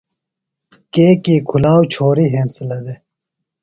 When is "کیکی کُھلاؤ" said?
0.93-1.81